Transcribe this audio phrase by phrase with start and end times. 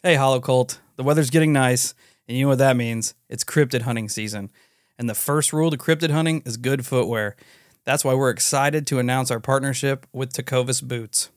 [0.00, 0.78] Hey, Hollow Cult.
[0.94, 1.92] The weather's getting nice,
[2.28, 3.14] and you know what that means?
[3.28, 4.48] It's cryptid hunting season.
[4.96, 7.34] And the first rule to cryptid hunting is good footwear.
[7.82, 11.30] That's why we're excited to announce our partnership with Tecovas Boots.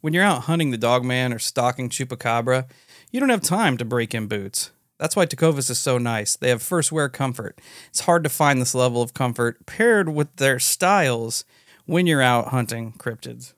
[0.00, 2.66] When you're out hunting the dogman or stalking chupacabra,
[3.10, 4.70] you don't have time to break in boots.
[4.98, 6.34] That's why Tecovas is so nice.
[6.34, 7.60] They have first wear comfort.
[7.88, 11.44] It's hard to find this level of comfort paired with their styles
[11.84, 13.52] when you're out hunting cryptids.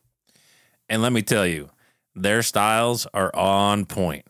[0.89, 1.71] And let me tell you,
[2.15, 4.27] their styles are on point.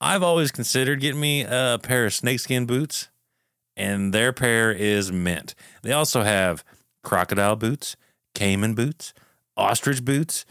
[0.00, 3.08] I've always considered getting me a pair of snakeskin boots,
[3.76, 5.54] and their pair is mint.
[5.82, 6.64] They also have
[7.02, 7.96] crocodile boots,
[8.34, 9.12] caiman boots,
[9.56, 10.44] ostrich boots,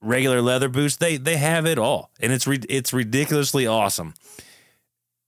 [0.00, 0.96] regular leather boots.
[0.96, 4.14] They they have it all, and it's it's ridiculously awesome.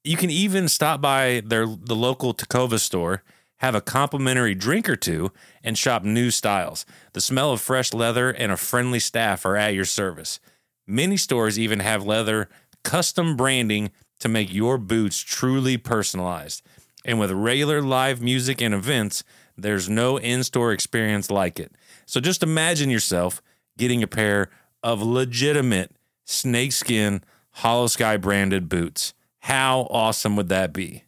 [0.05, 3.23] You can even stop by their the local Tecovas store,
[3.59, 5.31] have a complimentary drink or two,
[5.63, 6.85] and shop new styles.
[7.13, 10.41] The smell of fresh leather and a friendly staff are at your service.
[10.87, 12.49] Many stores even have leather
[12.83, 13.91] custom branding
[14.21, 16.63] to make your boots truly personalized.
[17.05, 19.25] And with regular live music and events,
[19.57, 21.73] there's no in store experience like it.
[22.07, 23.43] So just imagine yourself
[23.77, 24.51] getting a pair
[24.83, 25.93] of legitimate
[26.25, 27.23] snakeskin
[27.59, 29.15] Holosky branded boots.
[29.41, 31.05] How awesome would that be?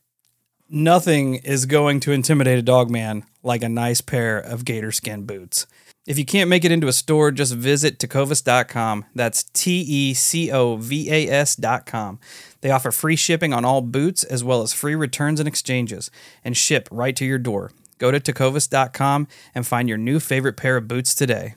[0.68, 5.24] Nothing is going to intimidate a dog man like a nice pair of gator skin
[5.24, 5.66] boots.
[6.06, 9.06] If you can't make it into a store, just visit tecovas.com.
[9.14, 12.19] That's T E C O V A S.com.
[12.61, 16.11] They offer free shipping on all boots as well as free returns and exchanges
[16.44, 17.72] and ship right to your door.
[17.98, 21.55] Go to tecovas.com and find your new favorite pair of boots today.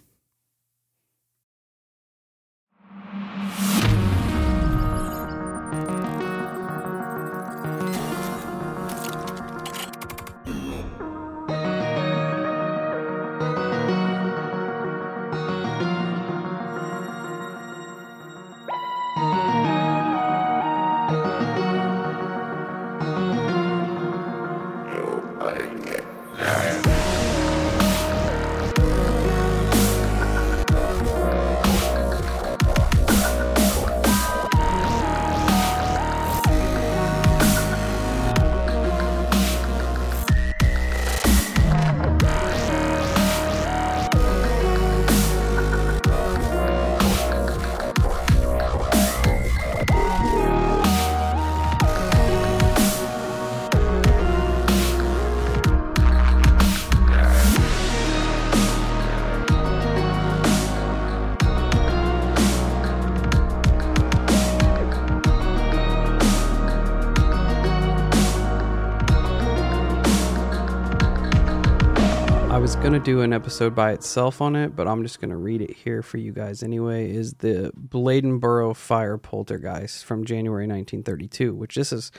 [72.97, 76.01] Gonna do an episode by itself on it, but I'm just gonna read it here
[76.01, 77.11] for you guys anyway.
[77.11, 82.11] Is the Bladenboro fire poltergeist from January 1932, which this is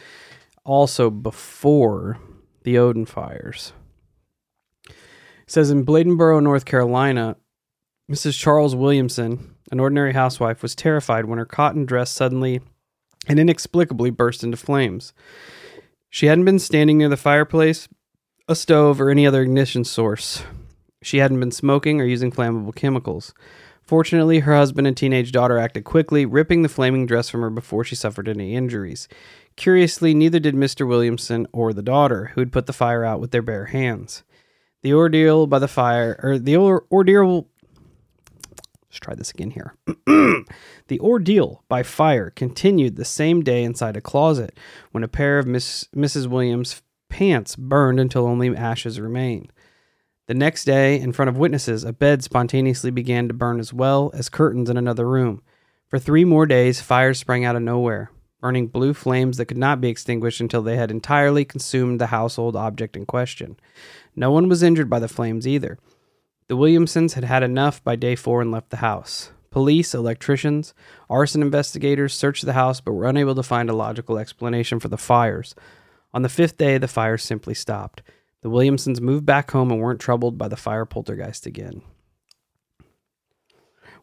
[0.65, 2.21] also before
[2.63, 3.73] the Odin fires.
[4.89, 4.95] It
[5.49, 7.35] says in Bladenboro, North Carolina,
[8.09, 8.39] Mrs.
[8.39, 12.61] Charles Williamson, an ordinary housewife, was terrified when her cotton dress suddenly
[13.27, 15.13] and inexplicably burst into flames.
[16.09, 17.89] She hadn't been standing near the fireplace,
[18.47, 20.45] a stove, or any other ignition source.
[21.03, 23.33] She hadn't been smoking or using flammable chemicals.
[23.83, 27.85] Fortunately, her husband and teenage daughter acted quickly, ripping the flaming dress from her before
[27.85, 29.09] she suffered any injuries.
[29.57, 30.87] Curiously, neither did Mr.
[30.87, 34.25] Williamson or the daughter, who had put the fire out with their bare hands.
[34.83, 37.49] The ordeal by the fire, or the or- ordeal.
[38.89, 39.75] Let's try this again here.
[40.07, 44.57] the ordeal by fire continued the same day inside a closet
[44.93, 46.27] when a pair of Miss, Mrs.
[46.27, 49.51] Williams' pants burned until only ashes remained.
[50.29, 54.11] The next day, in front of witnesses, a bed spontaneously began to burn as well
[54.13, 55.41] as curtains in another room.
[55.89, 59.81] For three more days, fires sprang out of nowhere, burning blue flames that could not
[59.81, 63.59] be extinguished until they had entirely consumed the household object in question.
[64.15, 65.79] No one was injured by the flames either.
[66.49, 69.33] The Williamsons had had enough by day four and left the house.
[69.51, 70.75] Police, electricians,
[71.09, 74.99] arson investigators searched the house but were unable to find a logical explanation for the
[74.99, 75.55] fires.
[76.13, 78.03] On the fifth day, the fires simply stopped.
[78.43, 81.83] The Williamsons moved back home and weren't troubled by the fire poltergeist again.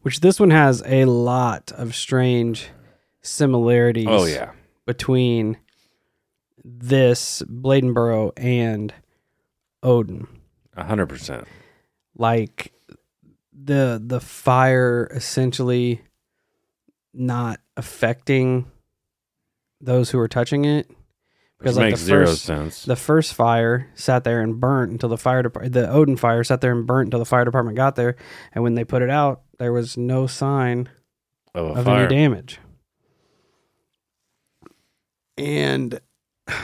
[0.02, 2.70] Which this one has a lot of strange
[3.22, 4.52] similarities Oh yeah.
[4.86, 5.58] between
[6.64, 8.94] this Bladenboro and
[9.82, 10.28] Odin.
[10.76, 11.48] A hundred percent.
[12.16, 12.72] Like
[13.54, 16.02] the the fire essentially
[17.14, 18.70] not affecting
[19.81, 20.92] those who are touching it
[21.60, 22.84] Which like makes the zero first, sense.
[22.84, 26.62] the first fire sat there and burnt until the fire department the Odin fire sat
[26.62, 28.16] there and burnt until the fire department got there
[28.54, 30.90] and when they put it out there was no sign
[31.54, 32.60] of of any damage
[35.38, 36.00] and
[36.48, 36.63] man,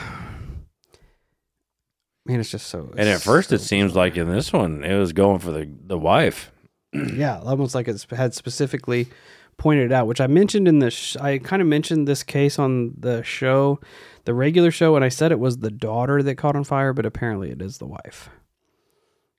[2.40, 2.92] it's just so.
[2.96, 5.68] And at first, it so seems like in this one, it was going for the
[5.86, 6.52] the wife.
[6.92, 9.08] yeah, almost like it's had specifically
[9.56, 10.90] pointed out, which I mentioned in the.
[10.90, 13.80] Sh- I kind of mentioned this case on the show,
[14.24, 17.06] the regular show, and I said it was the daughter that caught on fire, but
[17.06, 18.28] apparently it is the wife.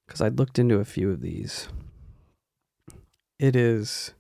[0.08, 1.68] Because I looked into a few of these.
[3.40, 4.14] It is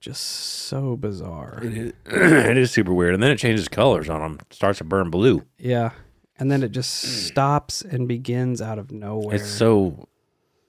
[0.00, 1.60] just so bizarre.
[1.62, 4.38] It is, it is super weird, and then it changes colors on them.
[4.50, 5.44] Starts to burn blue.
[5.58, 5.90] Yeah.
[6.38, 7.08] And then it just mm.
[7.08, 9.36] stops and begins out of nowhere.
[9.36, 10.08] It's so,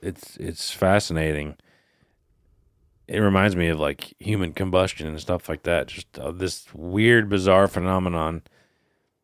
[0.02, 1.56] it's it's fascinating.
[3.12, 5.88] It reminds me of like human combustion and stuff like that.
[5.88, 8.42] Just uh, this weird, bizarre phenomenon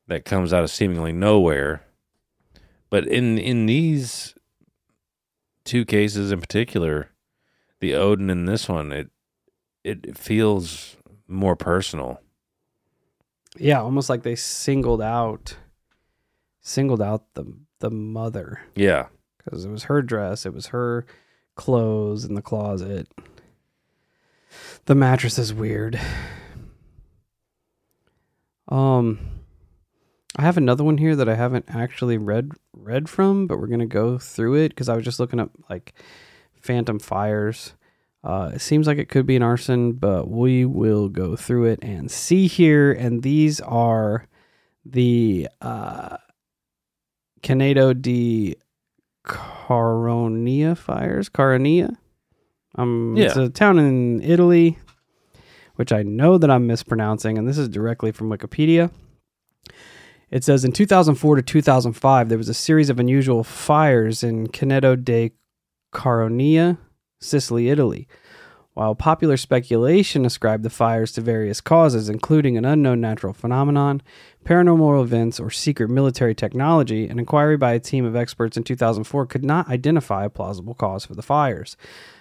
[0.08, 1.84] that comes out of seemingly nowhere.
[2.90, 4.36] But in in these
[5.64, 7.12] two cases in particular,
[7.80, 9.10] the Odin and this one, it
[9.86, 12.20] it feels more personal.
[13.58, 15.56] yeah, almost like they singled out
[16.62, 17.46] singled out the
[17.80, 19.08] the mother Yeah,
[19.38, 21.06] because it was her dress, it was her
[21.56, 23.08] clothes in the closet.
[24.88, 26.00] The mattress is weird.
[28.70, 29.20] Um
[30.38, 33.86] I have another one here that I haven't actually read read from, but we're gonna
[33.86, 35.94] go through it because I was just looking up like
[36.62, 37.74] phantom fires.
[38.24, 41.80] Uh, it seems like it could be an arson, but we will go through it
[41.82, 42.92] and see here.
[42.92, 44.26] And these are
[44.86, 46.18] the uh,
[47.42, 48.56] Canneto di
[49.26, 51.30] Caronia fires.
[51.30, 51.98] Caronia.
[52.78, 54.78] Um, It's a town in Italy,
[55.76, 58.92] which I know that I'm mispronouncing, and this is directly from Wikipedia.
[60.30, 65.02] It says in 2004 to 2005, there was a series of unusual fires in Canneto
[65.02, 65.32] de
[65.94, 66.78] Caronia,
[67.22, 68.08] Sicily, Italy.
[68.78, 74.04] While popular speculation ascribed the fires to various causes, including an unknown natural phenomenon,
[74.46, 79.26] paranormal events, or secret military technology, an inquiry by a team of experts in 2004
[79.26, 81.76] could not identify a plausible cause for the fires.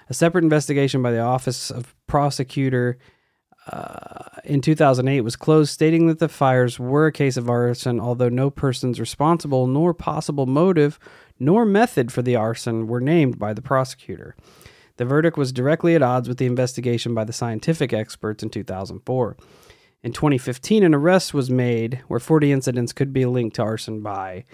[0.08, 2.97] A separate investigation by the Office of Prosecutor
[3.70, 8.31] uh, in 2008 was closed, stating that the fires were a case of arson, although
[8.31, 10.99] no persons responsible, nor possible motive,
[11.38, 14.35] nor method for the arson were named by the prosecutor.
[14.96, 19.37] The verdict was directly at odds with the investigation by the scientific experts in 2004.
[20.02, 24.44] In 2015, an arrest was made where 40 incidents could be linked to arson by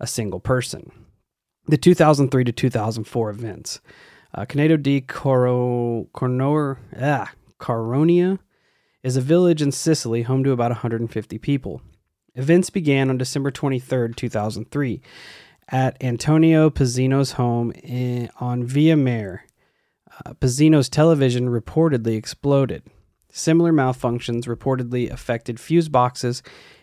[0.00, 0.90] a single person.
[1.66, 3.80] The 2003 to 2004 events.
[4.34, 8.38] Uh, Canneto di Coro, Cornor, ah, Caronia
[9.02, 11.80] is a village in Sicily home to about 150 people.
[12.34, 15.00] Events began on December 23, 2003,
[15.68, 19.44] at Antonio Pizzino's home in, on Via Mare.
[20.24, 22.82] Uh, Pizzino's television reportedly exploded.
[23.30, 26.42] Similar malfunctions reportedly affected fuse boxes,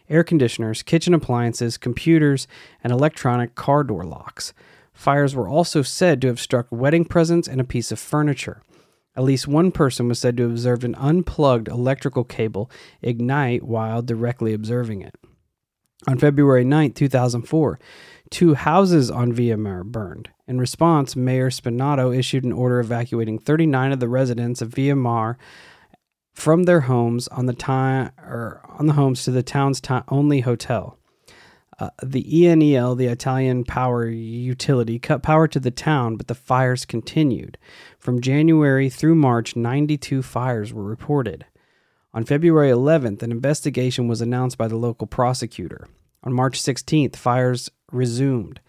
[0.09, 2.47] air conditioners, kitchen appliances, computers,
[2.83, 4.53] and electronic car door locks.
[4.93, 8.61] Fires were also said to have struck wedding presents and a piece of furniture.
[9.15, 12.69] At least one person was said to have observed an unplugged electrical cable
[13.01, 15.15] ignite while directly observing it.
[16.07, 17.79] On February 9, 2004,
[18.29, 20.29] two houses on Via Mare burned.
[20.47, 25.37] In response, Mayor Spinnato issued an order evacuating 39 of the residents of Via Mare
[26.33, 30.97] from their homes on the time or on the homes to the town's only hotel.
[31.79, 36.85] Uh, the ENEL, the Italian power utility, cut power to the town, but the fires
[36.85, 37.57] continued.
[37.97, 41.45] From January through March, 92 fires were reported.
[42.13, 45.87] On February 11th, an investigation was announced by the local prosecutor.
[46.23, 48.59] On March 16th, fires resumed,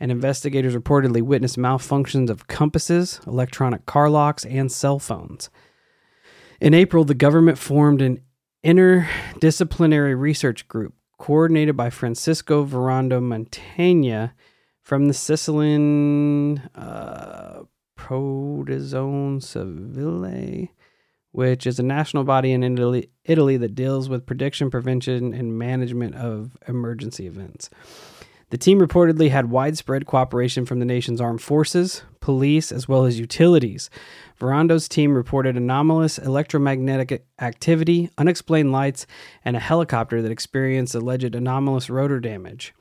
[0.00, 5.50] and investigators reportedly witnessed malfunctions of compasses, electronic car locks, and cell phones.
[6.60, 8.20] In April, the government formed an
[8.64, 14.28] interdisciplinary research group coordinated by Francisco Verando Montaigne
[14.82, 17.62] from the Sicilian uh,
[17.98, 20.68] Protezione Civile,
[21.32, 26.14] which is a national body in Italy, Italy that deals with prediction, prevention, and management
[26.14, 27.68] of emergency events.
[28.50, 33.18] The team reportedly had widespread cooperation from the nation's armed forces, police, as well as
[33.18, 33.90] utilities.
[34.38, 39.06] Verando's team reported anomalous electromagnetic activity, unexplained lights,
[39.44, 42.74] and a helicopter that experienced alleged anomalous rotor damage.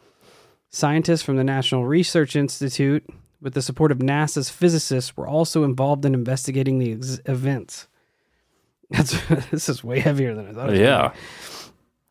[0.70, 3.04] Scientists from the National Research Institute,
[3.42, 7.88] with the support of NASA's physicists, were also involved in investigating the ex- events.
[8.90, 9.20] That's
[9.50, 10.70] this is way heavier than I thought.
[10.72, 10.80] be.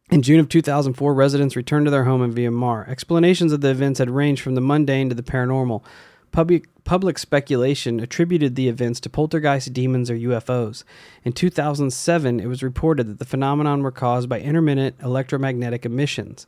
[0.09, 2.87] In June of 2004, residents returned to their home in Via Mar.
[2.89, 5.83] Explanations of the events had ranged from the mundane to the paranormal.
[6.31, 10.85] public public speculation attributed the events to poltergeist demons or UFOs.
[11.25, 16.47] In 2007, it was reported that the phenomenon were caused by intermittent electromagnetic emissions.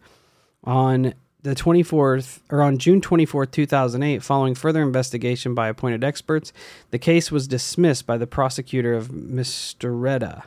[0.63, 6.53] On the 24th or on June 24th, 2008, following further investigation by appointed experts,
[6.93, 10.45] the case was dismissed by the prosecutor of Mistretta.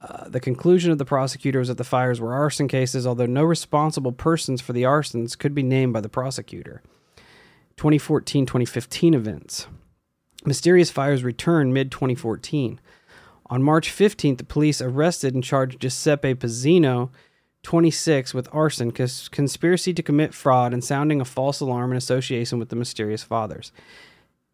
[0.00, 3.44] Uh, the conclusion of the prosecutor was that the fires were arson cases, although no
[3.44, 6.82] responsible persons for the arsons could be named by the prosecutor.
[7.76, 9.66] 2014 2015 events.
[10.44, 12.80] Mysterious fires returned mid 2014.
[13.48, 17.10] On March 15th, the police arrested and charged Giuseppe Pizzino,
[17.62, 22.58] 26, with arson, cons- conspiracy to commit fraud, and sounding a false alarm in association
[22.58, 23.72] with the mysterious fathers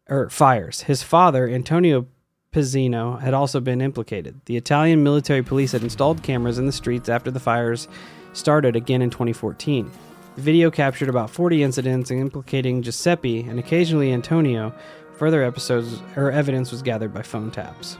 [0.09, 0.81] or fires.
[0.81, 2.07] His father, Antonio
[2.53, 4.39] Pizzino, had also been implicated.
[4.45, 7.87] The Italian military police had installed cameras in the streets after the fires
[8.33, 9.91] started again in 2014.
[10.35, 14.73] The video captured about 40 incidents implicating Giuseppe and occasionally Antonio.
[15.17, 17.97] Further episodes or evidence was gathered by phone taps.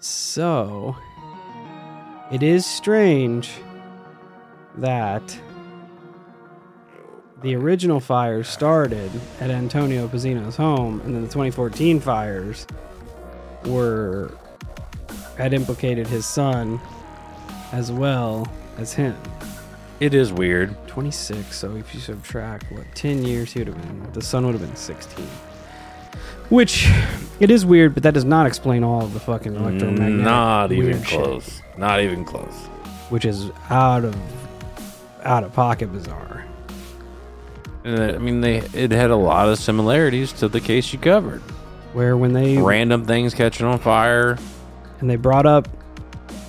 [0.00, 0.96] So,
[2.32, 3.50] it is strange
[4.76, 5.38] that
[7.44, 12.66] the original fires started at Antonio Pizzino's home, and then the 2014 fires
[13.66, 14.32] were
[15.36, 16.80] had implicated his son
[17.72, 19.14] as well as him.
[20.00, 20.74] It is weird.
[20.88, 24.52] 26, so if you subtract what 10 years he would have been the son would
[24.52, 25.24] have been 16.
[26.48, 26.88] Which
[27.40, 30.86] it is weird, but that does not explain all of the fucking electromagnetic Not even
[30.86, 31.62] weird shit, close.
[31.76, 32.54] Not even close.
[33.10, 34.16] which is out of
[35.24, 36.44] out of pocket bizarre.
[37.84, 41.40] And, I mean, they it had a lot of similarities to the case you covered.
[41.92, 44.38] Where when they Random things catching on fire.
[45.00, 45.68] and they brought up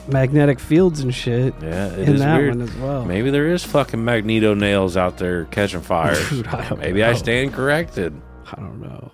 [0.08, 2.56] magnetic fields and shit Yeah, it is in that weird.
[2.56, 3.06] one as well.
[3.06, 6.15] Maybe there is fucking magneto nails out there catching fire.
[6.30, 7.18] Dude, I don't Maybe I know.
[7.18, 8.13] stand corrected.
[8.51, 9.12] I don't know.